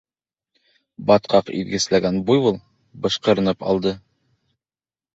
—Батҡаҡ 1.11 1.53
иҙгесләгән 1.59 2.19
буйвол 2.31 2.59
бышҡырынып 3.07 3.71
алды. 3.71 3.97